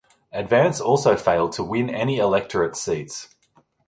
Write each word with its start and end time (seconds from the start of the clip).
Advance 0.31 0.81
also 0.81 1.15
failed 1.15 1.51
to 1.51 1.63
win 1.63 1.87
any 1.87 2.17
electorate 2.17 2.75
seats. 2.75 3.35